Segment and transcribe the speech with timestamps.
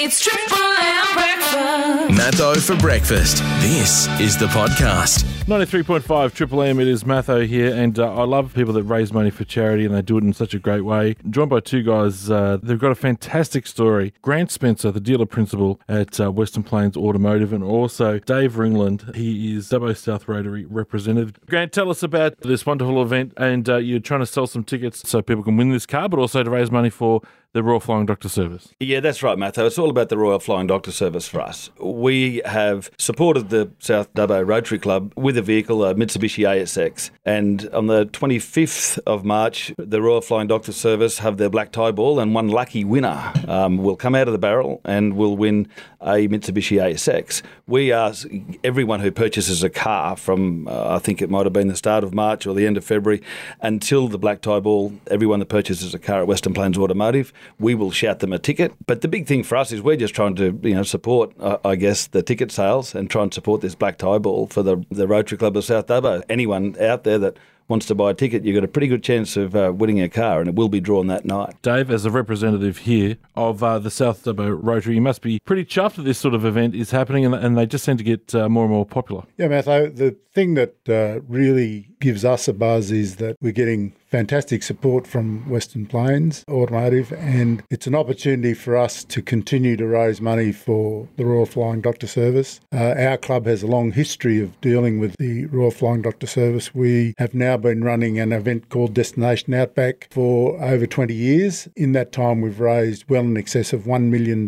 [0.00, 2.16] It's Triple M breakfast.
[2.16, 3.38] Matho for breakfast.
[3.60, 5.24] This is the podcast.
[5.46, 9.30] 93.5 Triple M, it is Matho here, and uh, I love people that raise money
[9.30, 11.16] for charity and they do it in such a great way.
[11.28, 14.12] Joined by two guys, uh, they've got a fantastic story.
[14.22, 19.56] Grant Spencer, the dealer principal at uh, Western Plains Automotive, and also Dave Ringland, he
[19.56, 21.40] is Dubbo South Rotary representative.
[21.46, 25.08] Grant, tell us about this wonderful event, and uh, you're trying to sell some tickets
[25.08, 27.20] so people can win this car, but also to raise money for
[27.54, 28.68] the Royal Flying Doctor Service.
[28.78, 29.64] Yeah, that's right, Matthew.
[29.64, 31.70] It's all about the Royal Flying Doctor Service for us.
[31.80, 37.10] We have supported the South Dubbo Rotary Club with a vehicle, a Mitsubishi ASX.
[37.24, 41.90] And on the 25th of March, the Royal Flying Doctor Service have their black tie
[41.90, 45.68] ball, and one lucky winner um, will come out of the barrel and will win
[46.00, 47.42] a Mitsubishi ASX.
[47.66, 48.28] We ask
[48.62, 52.04] everyone who purchases a car from, uh, I think it might have been the start
[52.04, 53.22] of March or the end of February,
[53.60, 57.74] until the black tie ball, everyone that purchases a car at Western Plains Automotive, we
[57.74, 58.72] will shout them a ticket.
[58.86, 61.58] But the big thing for us is we're just trying to, you know, support, uh,
[61.64, 64.84] I guess, the ticket sales and try and support this black tie ball for the,
[64.90, 66.22] the Rotary Club of South Dubbo.
[66.28, 67.36] Anyone out there that
[67.68, 70.08] wants to buy a ticket, you've got a pretty good chance of uh, winning a
[70.08, 71.54] car, and it will be drawn that night.
[71.62, 75.64] Dave, as a representative here of uh, the South Dubbo Rotary, you must be pretty
[75.64, 78.34] chuffed that this sort of event is happening and, and they just seem to get
[78.34, 79.24] uh, more and more popular.
[79.36, 83.92] Yeah, Matthew, the thing that uh, really gives us a buzz is that we're getting
[84.10, 89.86] fantastic support from Western Plains Automotive, and it's an opportunity for us to continue to
[89.86, 92.60] raise money for the Royal Flying Doctor Service.
[92.72, 96.74] Uh, our club has a long history of dealing with the Royal Flying Doctor Service.
[96.74, 101.68] We have now been running an event called Destination Outback for over 20 years.
[101.76, 104.46] In that time, we've raised well in excess of $1 million.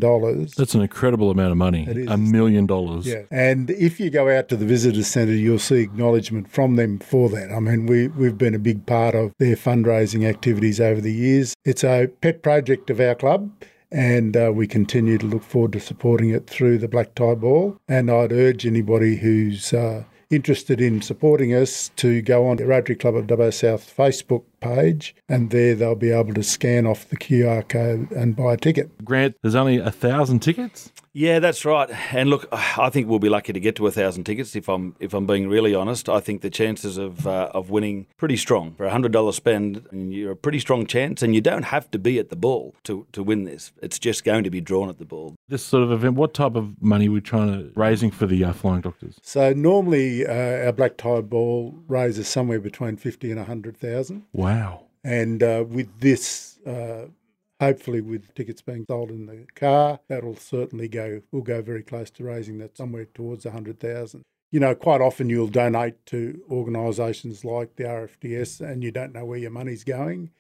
[0.57, 1.87] That's an incredible amount of money.
[1.87, 2.09] It is.
[2.09, 3.07] A million dollars.
[3.07, 6.99] Yeah, and if you go out to the visitor centre, you'll see acknowledgement from them
[6.99, 7.40] for that.
[7.53, 11.55] I mean, we we've been a big part of their fundraising activities over the years.
[11.65, 13.51] It's a pet project of our club.
[13.93, 17.77] And uh, we continue to look forward to supporting it through the Black Tie Ball.
[17.89, 22.97] And I'd urge anybody who's uh, interested in supporting us to go on the Rotary
[22.97, 27.17] Club of Dubbo South Facebook page, and there they'll be able to scan off the
[27.17, 29.05] QR code and buy a ticket.
[29.05, 30.93] Grant, there's only a thousand tickets?
[31.13, 31.91] Yeah, that's right.
[32.13, 34.55] And look, I think we'll be lucky to get to a thousand tickets.
[34.55, 38.07] If I'm if I'm being really honest, I think the chances of uh, of winning
[38.17, 39.87] pretty strong for a hundred dollar spend.
[39.93, 43.07] You're a pretty strong chance, and you don't have to be at the ball to
[43.13, 43.73] to win this.
[43.83, 45.35] It's just going to be drawn at the ball.
[45.49, 48.45] This sort of event, what type of money we're we trying to raising for the
[48.45, 49.19] uh, flying doctors?
[49.23, 54.25] So normally uh, our black tie ball raises somewhere between fifty and a hundred thousand.
[54.33, 54.85] Wow.
[55.03, 57.07] And uh, with this, uh,
[57.61, 62.11] hopefully with tickets being sold in the car, that'll certainly go, we'll go very close
[62.11, 64.23] to raising that somewhere towards a 100,000.
[64.51, 69.25] You know, quite often you'll donate to organisations like the RFDS and you don't know
[69.25, 70.31] where your money's going.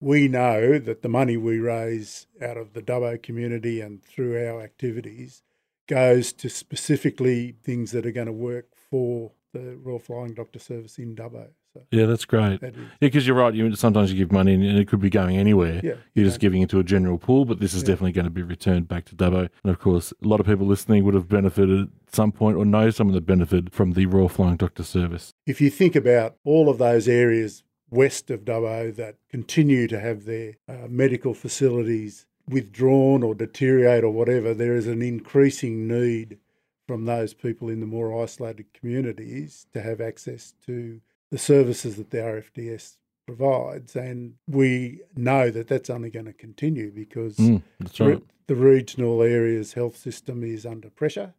[0.00, 4.60] We know that the money we raise out of the Dubbo community and through our
[4.60, 5.42] activities
[5.86, 10.98] goes to specifically things that are going to work for the Royal Flying Doctor Service
[10.98, 11.48] in Dubbo.
[11.74, 12.60] So Yeah, that's great.
[12.60, 13.52] that Yeah, because you're right.
[13.52, 15.80] You sometimes you give money and it could be going anywhere.
[15.82, 18.30] Yeah, you're just giving it to a general pool, but this is definitely going to
[18.30, 19.48] be returned back to Dubbo.
[19.62, 22.64] And of course, a lot of people listening would have benefited at some point or
[22.64, 25.34] know someone that benefited from the Royal Flying Doctor Service.
[25.46, 30.24] if you think about all of those areas west of Dubbo that continue to have
[30.24, 36.38] their uh, medical facilities withdrawn or deteriorate or whatever, there is an increasing need
[36.86, 41.00] from those people in the more isolated communities to have access to
[41.34, 42.96] the services that the RFDS
[43.26, 43.96] provides.
[43.96, 47.60] And we know that that's only going to continue because Mm,
[47.98, 48.22] right.
[48.46, 51.34] the regional area's health system is under pressure,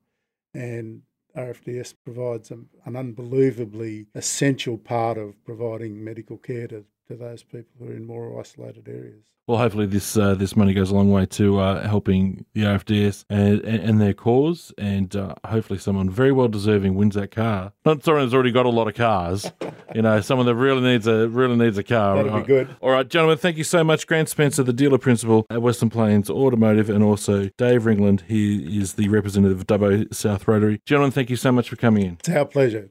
[0.54, 1.04] and
[1.38, 7.72] RFDS provides an, an unbelievably essential part of providing medical care to, to those people
[7.80, 9.24] who are in more isolated areas.
[9.48, 13.26] Well, hopefully this uh, this money goes a long way to uh, helping the RFDS
[13.30, 17.72] and, and, and their cause, and uh, hopefully someone very well deserving wins that car.
[17.86, 19.52] Not someone who's already got a lot of cars,
[19.94, 22.16] you know, someone that really needs a really needs a car.
[22.16, 22.76] That'd be good.
[22.82, 26.28] All right, gentlemen, thank you so much, Grant Spencer, the dealer principal at Western Plains
[26.28, 28.22] Automotive, and also Dave Ringland.
[28.22, 30.82] He is the representative of Dubbo South Rotary.
[30.88, 32.14] Gentlemen, thank you so much for coming in.
[32.14, 32.90] It's our pleasure.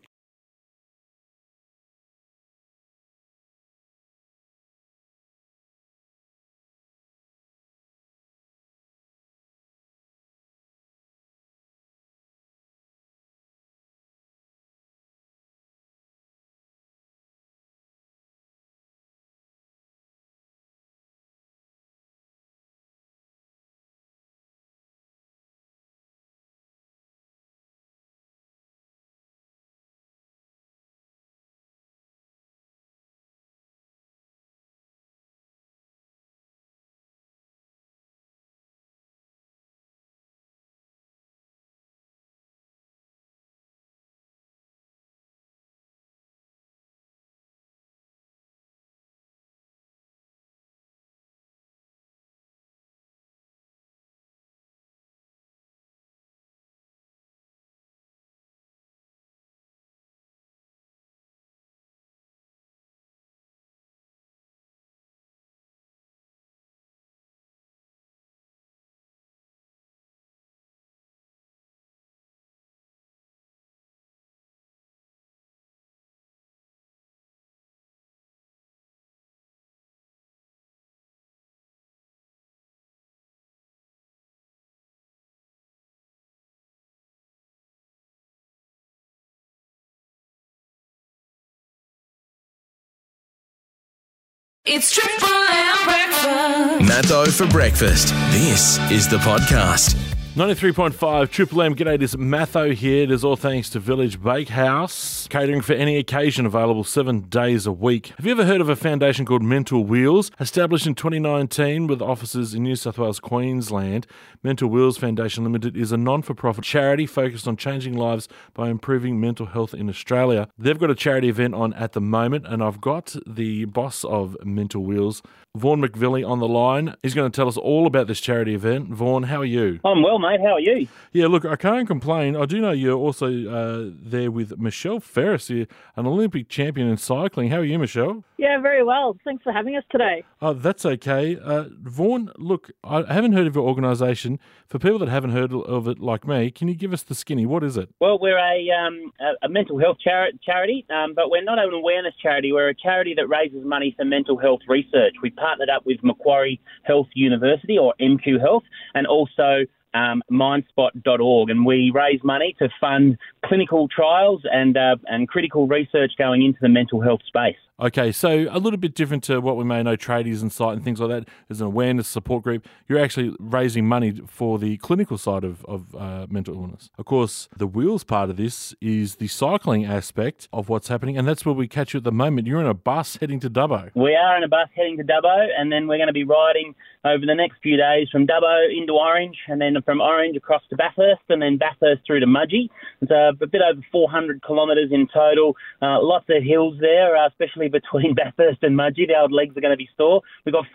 [94.66, 96.88] It's Triple M breakfast.
[96.88, 98.08] Matho for breakfast.
[98.30, 99.94] This is the podcast.
[100.34, 101.76] 93.5 Triple M.
[101.76, 103.04] G'day, this is Matho here.
[103.04, 107.72] It is all thanks to Village Bakehouse, catering for any occasion, available seven days a
[107.72, 108.08] week.
[108.16, 110.32] Have you ever heard of a foundation called Mental Wheels?
[110.40, 114.08] Established in 2019 with offices in New South Wales, Queensland,
[114.42, 118.70] Mental Wheels Foundation Limited is a non for profit charity focused on changing lives by
[118.70, 120.48] improving mental health in Australia.
[120.58, 124.36] They've got a charity event on at the moment, and I've got the boss of
[124.44, 125.22] Mental Wheels,
[125.56, 126.96] Vaughan McVilly, on the line.
[127.04, 128.88] He's going to tell us all about this charity event.
[128.88, 129.78] Vaughan, how are you?
[129.84, 130.40] I'm well, mate.
[130.40, 130.88] How are you?
[131.12, 132.36] Yeah, look, I can't complain.
[132.36, 135.66] I do know you're also uh, there with Michelle Ferris, an
[135.96, 137.50] Olympic champion in cycling.
[137.50, 138.24] How are you, Michelle?
[138.36, 139.16] Yeah, very well.
[139.24, 140.24] Thanks for having us today.
[140.40, 141.38] Oh, that's okay.
[141.42, 144.38] Uh, Vaughan, look, I haven't heard of your organisation.
[144.66, 147.46] For people that haven't heard of it like me, can you give us the skinny?
[147.46, 147.90] What is it?
[148.00, 151.72] Well, we're a, um, a, a mental health chari- charity, um, but we're not an
[151.72, 152.52] awareness charity.
[152.52, 155.14] We're a charity that raises money for mental health research.
[155.22, 161.64] We partnered up with Macquarie Health University, or MQ Health, and also um, mindspot.org, and
[161.64, 166.68] we raise money to fund clinical trials and uh, and critical research going into the
[166.68, 167.56] mental health space.
[167.80, 170.84] Okay, so a little bit different to what we may know tradies and site and
[170.84, 171.28] things like that.
[171.50, 175.92] As an awareness support group, you're actually raising money for the clinical side of, of
[175.96, 176.88] uh, mental illness.
[176.98, 181.26] Of course, the wheels part of this is the cycling aspect of what's happening, and
[181.26, 182.46] that's where we catch you at the moment.
[182.46, 183.90] You're in a bus heading to Dubbo.
[183.96, 186.76] We are in a bus heading to Dubbo, and then we're going to be riding
[187.04, 190.76] over the next few days from Dubbo into Orange, and then from Orange across to
[190.76, 192.70] Bathurst, and then Bathurst through to Mudgee.
[193.02, 195.56] It's a bit over 400 kilometres in total.
[195.82, 199.06] Uh, lots of hills there, uh, especially between Bathurst and Mudgee.
[199.06, 200.22] The old legs are going to be sore.
[200.44, 200.66] We've got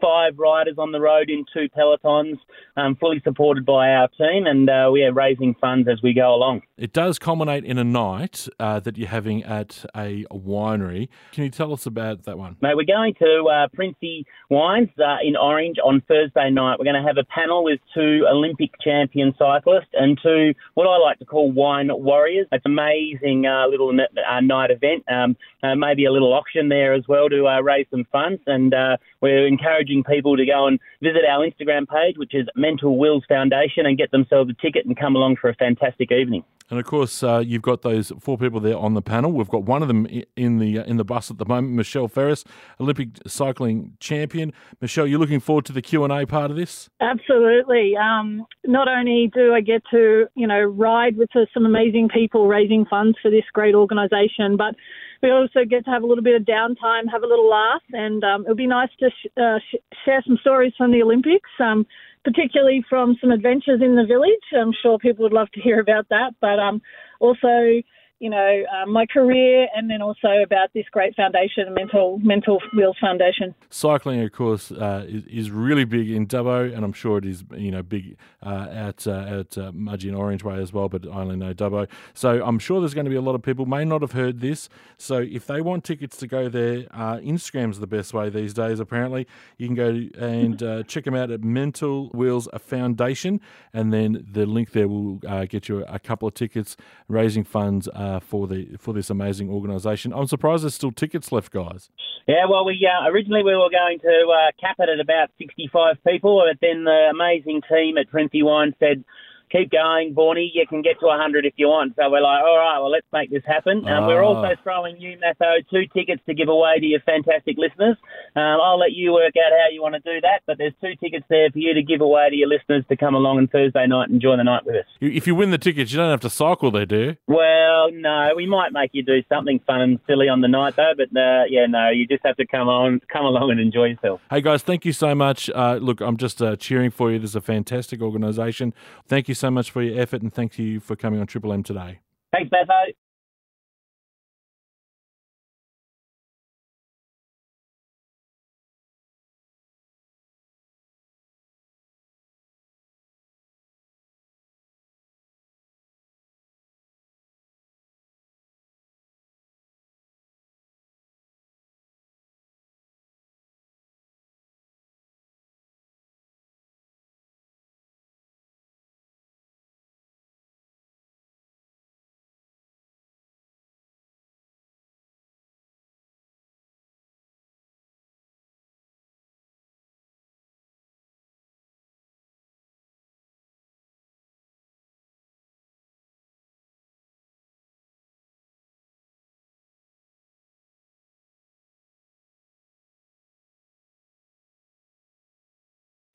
[0.00, 2.38] 45 riders on the road in two pelotons,
[2.76, 6.34] um, fully supported by our team, and uh, we are raising funds as we go
[6.34, 6.62] along.
[6.76, 11.08] It does culminate in a night uh, that you're having at a winery.
[11.32, 12.56] Can you tell us about that one?
[12.60, 16.78] Mate, we're going to uh, Printhie Wines uh, in Orange on Thursday night.
[16.78, 20.96] We're going to have a panel with two Olympic champion cyclists and two what I
[20.98, 22.46] like to call wine warriors.
[22.52, 25.04] It's an amazing uh, little n- uh, night event.
[25.10, 28.40] Um, uh, maybe a little auction there as well to uh, raise some funds.
[28.46, 32.98] And uh, we're encouraging people to go and visit our Instagram page, which is Mental
[32.98, 36.44] Wheels Foundation, and get themselves a ticket and come along for a fantastic evening.
[36.70, 39.32] And of course, uh, you've got those four people there on the panel.
[39.32, 40.06] We've got one of them
[40.36, 42.44] in the uh, in the bus at the moment, Michelle Ferris,
[42.80, 44.52] Olympic cycling champion.
[44.80, 46.88] Michelle, you're looking forward to the Q and A part of this.
[47.00, 47.94] Absolutely.
[47.96, 52.46] Um, not only do I get to, you know, ride with uh, some amazing people
[52.46, 54.76] raising funds for this great organisation, but
[55.22, 58.24] we also get to have a little bit of downtime, have a little laugh, and
[58.24, 61.86] um, it'll be nice to sh- uh, sh- share some stories from the Olympics, um,
[62.24, 64.44] particularly from some adventures in the village.
[64.56, 66.82] I'm sure people would love to hear about that, but um,
[67.20, 67.82] also,
[68.20, 72.96] you know, uh, my career, and then also about this great foundation, Mental Mental Wheels
[73.00, 73.54] Foundation.
[73.70, 77.44] Cycling, of course, uh, is, is really big in Dubbo, and I'm sure it is,
[77.56, 80.90] you know, big uh, at uh, at uh, Mudgee and Orange Way as well.
[80.90, 83.42] But I only know Dubbo, so I'm sure there's going to be a lot of
[83.42, 84.68] people may not have heard this.
[84.98, 88.80] So if they want tickets to go there, uh, Instagram's the best way these days.
[88.80, 93.40] Apparently, you can go and uh, check them out at Mental Wheels Foundation,
[93.72, 96.76] and then the link there will uh, get you a couple of tickets,
[97.08, 100.12] raising funds uh, for the for this amazing organisation.
[100.12, 101.90] I'm surprised there's still tickets left, guys.
[102.26, 105.96] Yeah, well, we uh, originally we were going to uh, cap it at about 65
[106.04, 109.04] people, but then the amazing team at Printhie Wine said,
[109.50, 110.48] "Keep going, Borny.
[110.52, 113.06] You can get to 100 if you want." So we're like, "All right, well, let's
[113.12, 114.26] make this happen." Um, we're Ah.
[114.28, 117.96] also throwing you, Matho, two tickets to give away to your fantastic listeners.
[118.36, 120.94] Um, I'll let you work out how you want to do that, but there's two
[120.96, 123.86] tickets there for you to give away to your listeners to come along on Thursday
[123.86, 124.86] night and join the night with us.
[125.00, 127.16] If you win the tickets, you don't have to cycle there, do you?
[127.26, 130.92] Well, no, we might make you do something fun and silly on the night though,
[130.96, 134.20] but uh, yeah, no, you just have to come on, come along and enjoy yourself.
[134.30, 135.50] Hey guys, thank you so much.
[135.50, 137.18] Uh, look, I'm just uh, cheering for you.
[137.18, 138.72] This is a fantastic organisation.
[139.06, 141.62] Thank you so much for your effort and thank you for coming on Triple M
[141.62, 142.00] today.
[142.32, 142.92] Thanks, Matho.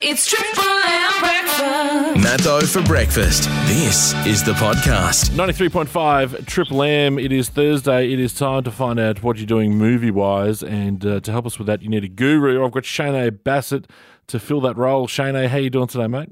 [0.01, 2.21] It's Triple M breakfast.
[2.21, 3.43] Matho for breakfast.
[3.67, 5.29] This is the podcast.
[5.29, 7.17] 93.5 Triple M.
[7.17, 8.11] It is Thursday.
[8.11, 10.61] It is time to find out what you're doing movie wise.
[10.61, 12.65] And uh, to help us with that, you need a guru.
[12.65, 13.87] I've got Shane a Bassett
[14.27, 15.07] to fill that role.
[15.07, 16.29] Shane, how you doing today, mate?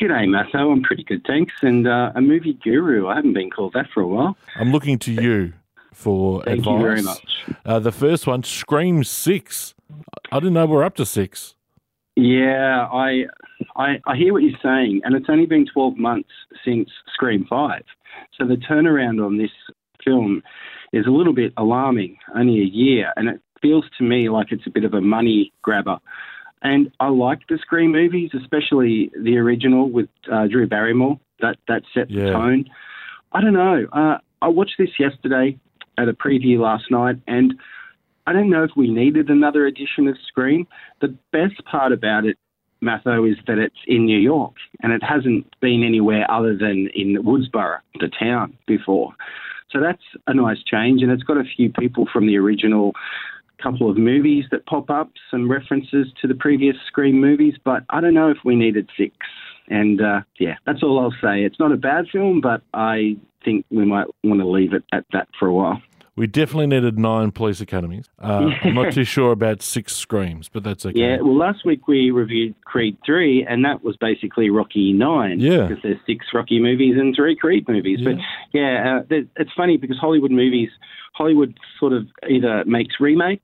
[0.00, 0.70] G'day, Matho.
[0.70, 1.54] I'm pretty good, thanks.
[1.62, 3.08] And uh, a movie guru.
[3.08, 4.36] I haven't been called that for a while.
[4.54, 5.52] I'm looking to you
[5.92, 6.72] for Thank advice.
[6.74, 7.44] you very much.
[7.66, 9.74] Uh, the first one, Scream 6.
[10.30, 11.56] I didn't know we're up to six.
[12.20, 13.26] Yeah, I,
[13.76, 16.30] I I hear what you're saying, and it's only been 12 months
[16.64, 17.82] since Scream 5.
[18.36, 19.52] So the turnaround on this
[20.04, 20.42] film
[20.92, 22.16] is a little bit alarming.
[22.34, 25.52] Only a year, and it feels to me like it's a bit of a money
[25.62, 25.98] grabber.
[26.62, 31.20] And I like the Scream movies, especially the original with uh, Drew Barrymore.
[31.40, 32.24] That that set Yeah.
[32.24, 32.64] the tone.
[33.30, 33.86] I don't know.
[33.92, 35.56] Uh, I watched this yesterday
[35.96, 37.54] at a preview last night, and
[38.28, 40.66] I don't know if we needed another edition of Scream.
[41.00, 42.36] The best part about it,
[42.82, 47.16] Matho, is that it's in New York, and it hasn't been anywhere other than in
[47.24, 49.14] Woodsboro, the town, before.
[49.70, 52.92] So that's a nice change, and it's got a few people from the original
[53.62, 58.02] couple of movies that pop up, some references to the previous Scream movies, but I
[58.02, 59.16] don't know if we needed six.
[59.68, 61.44] And uh, yeah, that's all I'll say.
[61.44, 65.06] It's not a bad film, but I think we might want to leave it at
[65.14, 65.80] that for a while.
[66.18, 68.06] We definitely needed nine police academies.
[68.20, 70.98] Uh, I'm not too sure about six Screams, but that's okay.
[70.98, 75.38] Yeah, well, last week we reviewed Creed 3, and that was basically Rocky 9.
[75.38, 75.68] Yeah.
[75.68, 78.00] Because there's six Rocky movies and three Creed movies.
[78.02, 78.16] But
[78.52, 80.70] yeah, uh, it's funny because Hollywood movies,
[81.14, 83.42] Hollywood sort of either makes remakes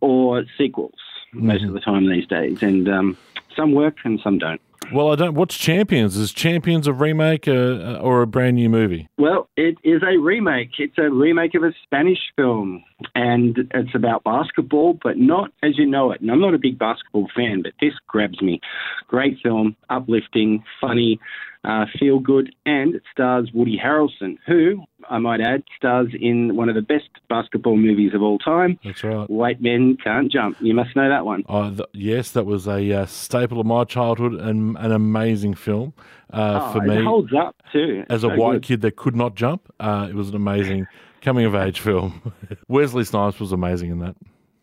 [0.00, 0.94] or sequels
[1.32, 1.68] most Mm-hmm.
[1.68, 2.62] of the time these days.
[2.62, 3.16] And um,
[3.54, 4.60] some work and some don't.
[4.92, 5.34] Well, I don't.
[5.34, 6.16] What's Champions?
[6.16, 9.08] Is Champions a remake uh, or a brand new movie?
[9.18, 10.70] Well, it is a remake.
[10.78, 15.86] It's a remake of a Spanish film, and it's about basketball, but not as you
[15.86, 16.20] know it.
[16.20, 18.60] And I'm not a big basketball fan, but this grabs me.
[19.08, 21.18] Great film, uplifting, funny,
[21.66, 26.68] uh, feel good, and it stars Woody Harrelson, who, I might add, stars in one
[26.68, 29.28] of the best basketball movies of all time, That's right.
[29.28, 30.56] White Men Can't Jump.
[30.60, 31.42] You must know that one.
[31.48, 35.92] Oh, th- yes, that was a uh, staple of my childhood and an amazing film
[36.32, 37.04] uh, Oh, for it me.
[37.04, 38.04] holds up too.
[38.08, 38.62] As a white good.
[38.62, 40.86] kid that could not jump, uh, it was an amazing
[41.20, 42.32] coming of age film.
[42.68, 44.14] Wesley Snipes was amazing in that.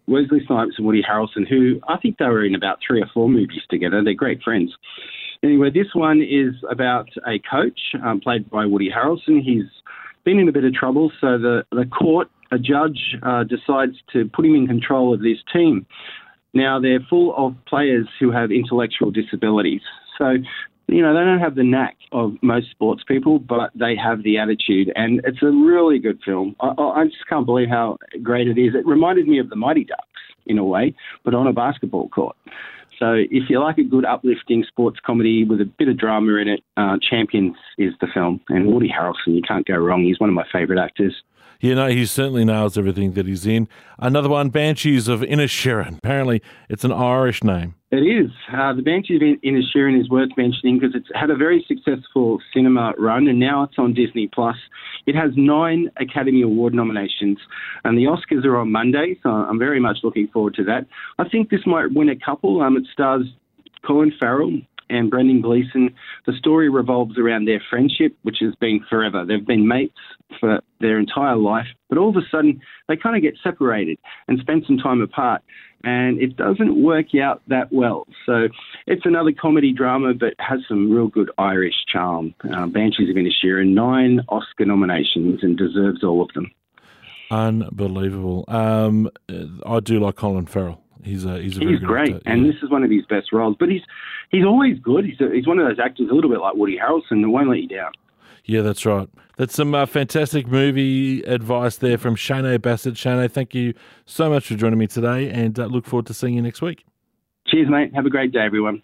[0.07, 3.29] Wesley Snipes and Woody Harrelson, who I think they were in about three or four
[3.29, 4.03] movies together.
[4.03, 4.73] They're great friends.
[5.43, 9.41] Anyway, this one is about a coach um, played by Woody Harrelson.
[9.43, 9.69] He's
[10.23, 14.29] been in a bit of trouble, so the, the court, a judge, uh, decides to
[14.33, 15.85] put him in control of this team.
[16.53, 19.81] Now, they're full of players who have intellectual disabilities.
[20.17, 20.35] So,
[20.87, 24.37] you know, they don't have the knack of most sports people, but they have the
[24.37, 24.91] attitude.
[24.95, 26.55] And it's a really good film.
[26.59, 28.75] I, I just can't believe how great it is.
[28.75, 30.03] It reminded me of the Mighty Ducks
[30.45, 32.35] in a way, but on a basketball court.
[32.99, 36.47] So if you like a good uplifting sports comedy with a bit of drama in
[36.47, 38.39] it, uh, Champions is the film.
[38.49, 40.03] And Woody Harrelson, you can't go wrong.
[40.03, 41.13] He's one of my favourite actors.
[41.63, 43.69] You know, he certainly nails everything that he's in.
[43.97, 45.99] Another one, Banshees of Inisherin.
[45.99, 47.75] Apparently, it's an Irish name.
[47.89, 48.29] It is.
[48.53, 52.91] Uh, the Banshees of Inisherin is worth mentioning because it's had a very successful cinema
[52.97, 54.57] run and now it's on Disney Plus.
[55.05, 57.37] It has nine Academy Award nominations
[57.85, 60.85] and the Oscars are on Monday, so I'm very much looking forward to that.
[61.17, 62.61] I think this might win a couple.
[62.61, 63.23] Um, it stars
[63.85, 65.93] Colin Farrell and Brendan Gleeson.
[66.25, 69.25] The story revolves around their friendship, which has been forever.
[69.25, 69.97] They've been mates
[70.39, 73.97] for their entire life, but all of a sudden they kind of get separated
[74.27, 75.41] and spend some time apart.
[75.85, 78.07] And it doesn't work out that well.
[78.25, 78.47] So
[78.87, 82.33] it's another comedy drama, but has some real good Irish charm.
[82.41, 86.49] Uh, Banshees of Inisherin, nine Oscar nominations and deserves all of them.
[87.31, 88.45] Unbelievable.
[88.47, 89.09] Um,
[89.65, 90.81] I do like Colin Farrell.
[91.01, 92.29] He's a he's a very He's great, actor.
[92.29, 92.51] and Yeah.
[92.51, 93.55] this is one of his best roles.
[93.59, 93.81] But he's
[94.29, 95.05] he's always good.
[95.05, 97.49] He's a, he's one of those actors, a little bit like Woody Harrelson, that won't
[97.49, 97.91] let you down.
[98.45, 99.09] Yeah, that's right.
[99.37, 102.97] That's some uh, fantastic movie advice there from Shane Bassett.
[102.97, 103.73] Shane, thank you
[104.05, 106.85] so much for joining me today, and uh, look forward to seeing you next week.
[107.47, 107.93] Cheers, mate.
[107.95, 108.83] Have a great day, everyone.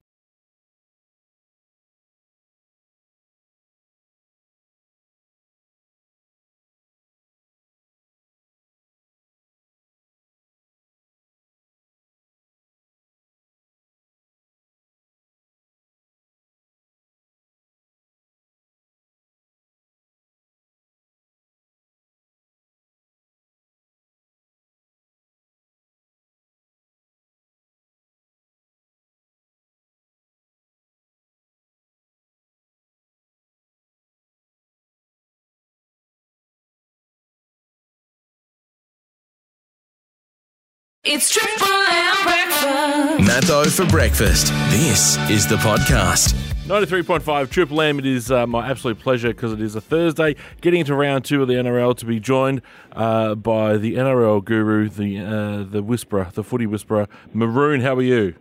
[41.12, 43.28] It's Triple M breakfast.
[43.28, 44.54] Matho for breakfast.
[44.70, 46.36] This is the podcast.
[46.68, 47.98] 93.5 Triple M.
[47.98, 51.42] It is uh, my absolute pleasure because it is a Thursday, getting into round two
[51.42, 52.62] of the NRL to be joined
[52.92, 57.82] uh, by the NRL guru, the uh, the whisperer, the footy whisperer, Maroon.
[57.82, 58.36] How are you?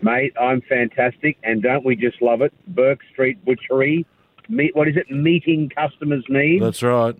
[0.00, 2.54] Mate, I'm fantastic, and don't we just love it?
[2.68, 4.06] Burke Street Butchery,
[4.48, 5.10] meet what is it?
[5.10, 6.64] Meeting customers' needs.
[6.64, 7.14] That's right.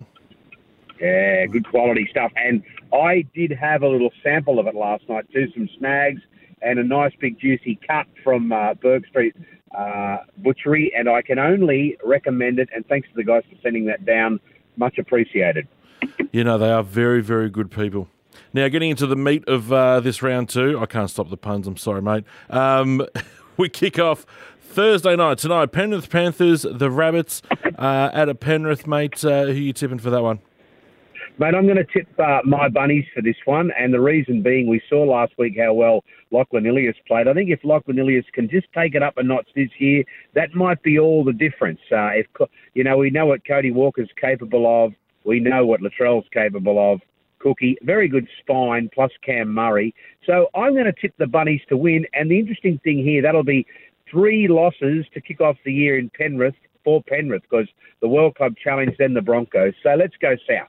[0.99, 2.33] Yeah, good quality stuff.
[2.37, 6.21] And I did have a little sample of it last night too, some snags
[6.63, 9.35] and a nice big juicy cut from uh, Burke Street
[9.77, 12.69] uh, Butchery, and I can only recommend it.
[12.75, 14.41] And thanks to the guys for sending that down,
[14.77, 15.69] much appreciated.
[16.33, 18.09] You know, they are very, very good people.
[18.53, 21.67] Now, getting into the meat of uh, this round two, I can't stop the puns.
[21.67, 22.25] I'm sorry, mate.
[22.49, 23.07] Um,
[23.57, 24.27] we kick off
[24.61, 25.73] Thursday night tonight.
[25.73, 27.43] Penrith Panthers, the Rabbits
[27.79, 29.25] uh, at a Penrith, mate.
[29.25, 30.41] Uh, who you tipping for that one?
[31.41, 34.67] Mate, I'm going to tip uh, my bunnies for this one, and the reason being
[34.67, 37.29] we saw last week how well Lachlan Ilias played.
[37.29, 40.05] I think if Lachlan Ilias can just take it up a notch this year,
[40.35, 41.81] that might be all the difference.
[41.91, 42.27] Uh, if
[42.75, 44.93] you know, we know what Cody Walker's capable of.
[45.25, 47.01] We know what Latrell's capable of.
[47.39, 49.95] Cookie, very good spine, plus Cam Murray.
[50.27, 52.05] So I'm going to tip the bunnies to win.
[52.13, 53.67] And the interesting thing here, that'll be
[54.11, 57.69] three losses to kick off the year in Penrith for Penrith because
[58.03, 59.73] the World Club Challenge, then the Broncos.
[59.83, 60.69] So let's go south.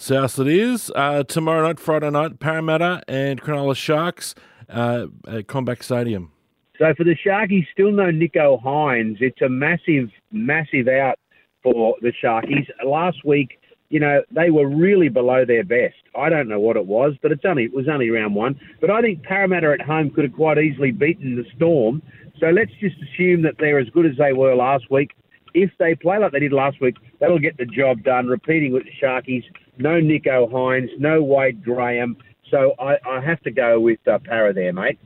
[0.00, 0.90] South it is.
[0.96, 4.34] Uh, tomorrow night, Friday night, Parramatta and Cronulla Sharks
[4.70, 6.32] uh, at CommBank Stadium.
[6.78, 9.18] So for the Sharkies, still no Nicho Hynes.
[9.20, 11.18] It's a massive, massive out
[11.62, 12.66] for the Sharkies.
[12.82, 13.60] Last week,
[13.90, 15.96] you know, they were really below their best.
[16.16, 18.58] I don't know what it was, but it's only it was only round one.
[18.80, 22.00] But I think Parramatta at home could have quite easily beaten the Storm.
[22.38, 25.10] So let's just assume that they're as good as they were last week.
[25.54, 28.26] If they play like they did last week, that'll get the job done.
[28.26, 29.44] Repeating with the Sharkies,
[29.78, 32.16] no Nicho Hynes, no Wade Graham.
[32.50, 34.98] So I, I have to go with uh, Para there, mate.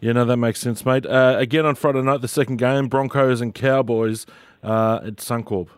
[0.00, 1.04] Yeah, no, that makes sense, mate.
[1.04, 4.24] Uh, again on Friday night, the second game, Broncos and Cowboys
[4.62, 5.68] uh, at Suncorp.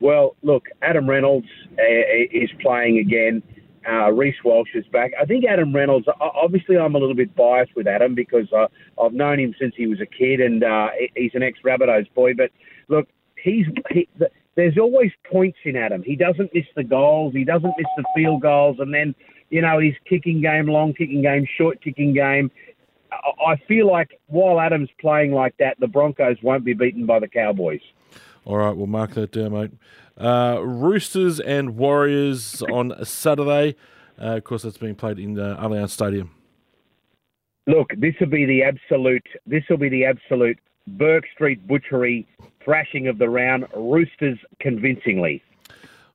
[0.00, 1.82] Well, look, Adam Reynolds uh,
[2.30, 3.42] is playing again.
[3.88, 5.12] Uh, Reece Walsh is back.
[5.20, 6.06] I think Adam Reynolds.
[6.20, 8.66] Obviously, I'm a little bit biased with Adam because uh,
[9.02, 12.34] I've known him since he was a kid, and uh, he's an ex-Rabbitohs boy.
[12.34, 12.50] But
[12.88, 13.08] look,
[13.42, 14.08] he's he,
[14.56, 16.02] there's always points in Adam.
[16.02, 17.32] He doesn't miss the goals.
[17.34, 19.14] He doesn't miss the field goals, and then
[19.50, 22.50] you know his kicking game, long kicking game, short kicking game.
[23.10, 27.28] I feel like while Adam's playing like that, the Broncos won't be beaten by the
[27.28, 27.80] Cowboys.
[28.44, 29.70] All right, we'll mark that down, mate.
[30.18, 33.76] Uh, Roosters and Warriors on Saturday.
[34.20, 36.32] Uh, of course, that's being played in the Allianz Stadium.
[37.66, 39.26] Look, this will be the absolute.
[39.46, 40.58] This will be the absolute
[40.96, 42.26] Burke Street Butchery
[42.64, 43.66] thrashing of the round.
[43.74, 45.42] Roosters convincingly.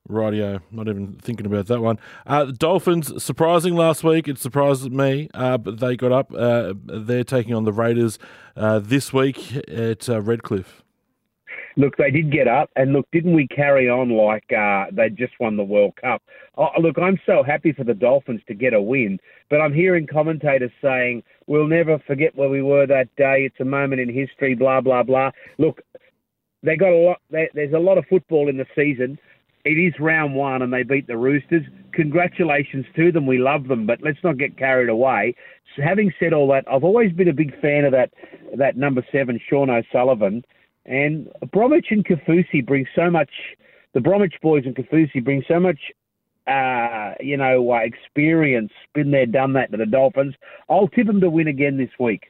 [0.08, 1.98] Rightio, not even thinking about that one.
[2.26, 4.28] Uh, Dolphins, surprising last week.
[4.28, 6.32] It surprised me, uh, but they got up.
[6.34, 8.18] Uh, they're taking on the Raiders
[8.54, 10.83] uh, this week at uh, Redcliffe.
[11.76, 15.32] Look, they did get up, and look, didn't we carry on like uh, they just
[15.40, 16.22] won the World Cup?
[16.56, 19.18] Oh, look, I'm so happy for the Dolphins to get a win,
[19.50, 23.44] but I'm hearing commentators saying we'll never forget where we were that day.
[23.44, 24.54] It's a moment in history.
[24.54, 25.30] Blah blah blah.
[25.58, 25.82] Look,
[26.62, 27.20] they got a lot.
[27.30, 29.18] They, there's a lot of football in the season.
[29.64, 31.64] It is round one, and they beat the Roosters.
[31.92, 33.26] Congratulations to them.
[33.26, 35.34] We love them, but let's not get carried away.
[35.74, 38.12] So having said all that, I've always been a big fan of that
[38.58, 40.44] that number seven, Sean O'Sullivan.
[40.86, 43.30] And Bromwich and Kaufusi bring so much.
[43.94, 45.78] The Bromwich boys and Kaufusi bring so much,
[46.46, 48.72] uh, you know, uh, experience.
[48.92, 50.34] Been there, done that to the Dolphins.
[50.68, 52.24] I'll tip them to win again this week.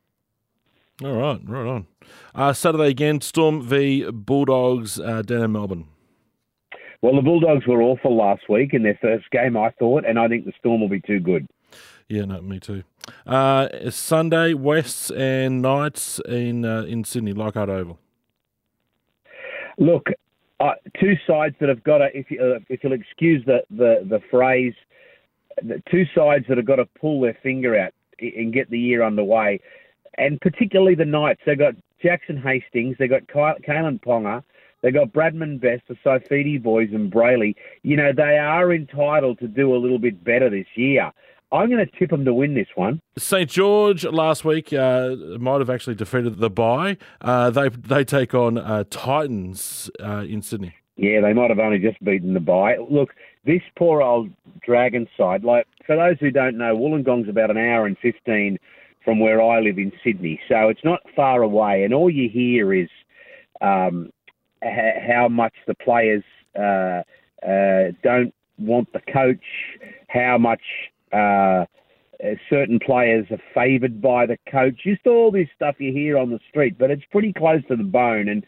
[1.02, 1.86] All right, right on.
[2.34, 5.88] Uh, Saturday again, Storm v Bulldogs uh, down in Melbourne.
[7.02, 10.28] Well, the Bulldogs were awful last week in their first game, I thought, and I
[10.28, 11.48] think the Storm will be too good.
[12.08, 12.84] Yeah, no, me too.
[13.26, 17.98] Uh, Sunday, Wests and Knights in uh, in Sydney, Leichhardt Oval.
[19.78, 20.08] Look,
[20.60, 24.06] uh, two sides that have got to, if, you, uh, if you'll excuse the, the,
[24.08, 24.74] the phrase,
[25.62, 29.02] the two sides that have got to pull their finger out and get the year
[29.02, 29.60] underway.
[30.16, 31.40] And particularly the Knights.
[31.44, 34.42] They've got Jackson Hastings, they've got Kalyn Ponga,
[34.82, 37.54] they've got Bradman Best, the Saifiti boys, and Brailey.
[37.82, 41.12] You know, they are entitled to do a little bit better this year.
[41.54, 43.00] I'm going to tip them to win this one.
[43.16, 46.96] St George last week uh, might have actually defeated the bye.
[47.20, 50.74] Uh, they they take on uh, Titans uh, in Sydney.
[50.96, 52.76] Yeah, they might have only just beaten the bye.
[52.90, 53.14] Look,
[53.44, 54.30] this poor old
[54.66, 55.44] Dragon side.
[55.44, 58.58] Like for those who don't know, Wollongong's about an hour and fifteen
[59.04, 61.84] from where I live in Sydney, so it's not far away.
[61.84, 62.88] And all you hear is
[63.60, 64.10] um,
[64.62, 66.24] how much the players
[66.58, 67.02] uh,
[67.46, 69.44] uh, don't want the coach,
[70.08, 70.62] how much
[71.14, 71.64] uh,
[72.22, 74.80] uh, certain players are favoured by the coach.
[74.84, 77.84] Just all this stuff you hear on the street, but it's pretty close to the
[77.84, 78.28] bone.
[78.28, 78.44] And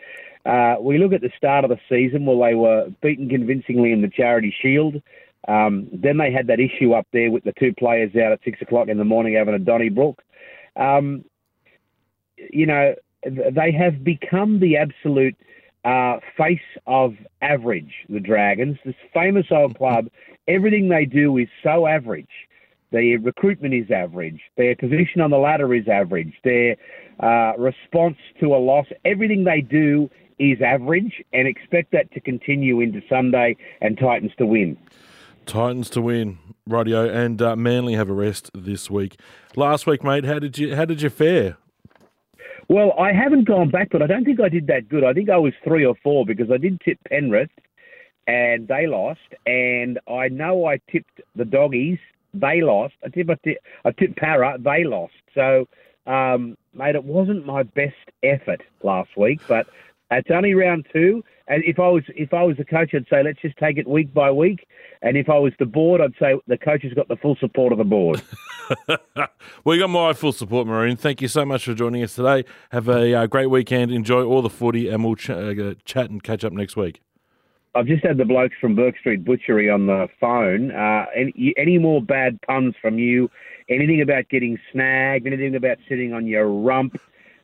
[0.46, 4.02] uh, we look at the start of the season where they were beaten convincingly in
[4.02, 5.02] the Charity Shield.
[5.48, 8.61] Um, then they had that issue up there with the two players out at six
[8.62, 10.22] o'clock in the morning having a Donnybrook.
[10.76, 11.24] Um,
[12.37, 15.37] you know, they have become the absolute
[15.85, 18.76] uh, face of average, the Dragons.
[18.85, 20.09] This famous old club,
[20.48, 22.45] everything they do is so average.
[22.92, 24.40] Their recruitment is average.
[24.57, 26.35] Their position on the ladder is average.
[26.44, 26.77] Their
[27.20, 32.81] uh, response to a loss, everything they do is average, and expect that to continue
[32.81, 34.77] into Sunday and Titans to win.
[35.46, 39.18] Titans to win, radio, and uh, Manly have a rest this week.
[39.55, 41.57] Last week, mate, how did you how did you fare?
[42.68, 45.05] Well, I haven't gone back, but I don't think I did that good.
[45.05, 47.51] I think I was three or four because I did tip Penrith,
[48.27, 49.20] and they lost.
[49.46, 51.99] And I know I tipped the doggies,
[52.40, 52.94] they lost.
[53.05, 55.14] I tipped I I tipped Para, they lost.
[55.35, 55.66] So,
[56.07, 59.66] um, mate, it wasn't my best effort last week, but
[60.11, 61.25] it's only round two.
[61.49, 63.87] And if I was if I was the coach, I'd say let's just take it
[63.87, 64.66] week by week.
[65.03, 67.72] And if I was the board, I'd say the coach has got the full support
[67.72, 68.22] of the board.
[69.64, 70.96] well, you got my full support, Maroon.
[70.96, 72.44] Thank you so much for joining us today.
[72.70, 73.92] Have a uh, great weekend.
[73.92, 77.01] Enjoy all the footy, and we'll ch- uh, chat and catch up next week.
[77.76, 80.70] I've just had the blokes from Burke Street Butchery on the phone.
[80.70, 83.28] Uh, any, any more bad puns from you?
[83.68, 85.26] Anything about getting snagged?
[85.26, 86.98] Anything about sitting on your rump?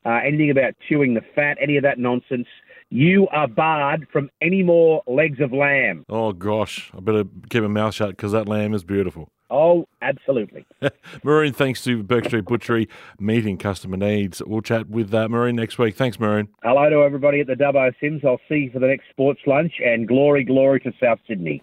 [0.06, 1.58] Uh, anything about chewing the fat?
[1.60, 2.46] Any of that nonsense?
[2.88, 6.04] You are barred from any more legs of lamb.
[6.08, 9.28] Oh gosh, I better keep my mouth shut because that lamb is beautiful.
[9.52, 10.64] Oh, absolutely.
[11.22, 12.88] Maroon, thanks to Burke Street Butchery
[13.20, 14.42] meeting customer needs.
[14.42, 15.94] We'll chat with uh, Maroon next week.
[15.94, 16.48] Thanks, Maroon.
[16.62, 18.22] Hello to everybody at the Dubbo Sims.
[18.24, 21.60] I'll see you for the next sports lunch and glory, glory to South Sydney.